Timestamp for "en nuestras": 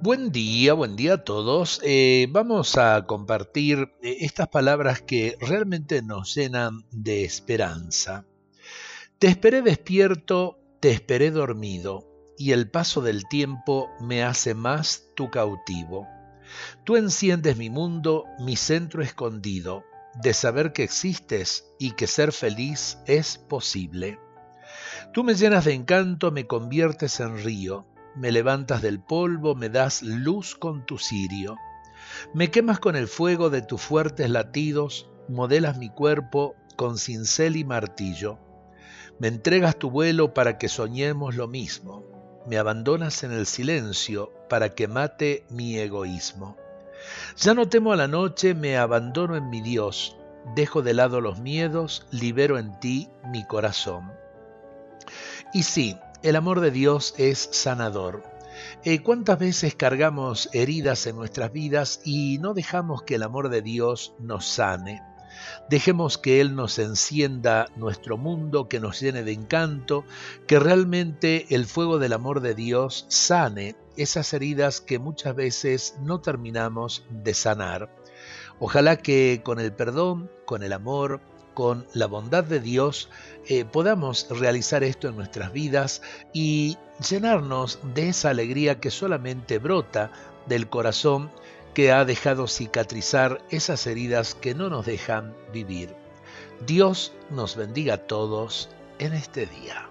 61.06-61.52, 85.08-85.52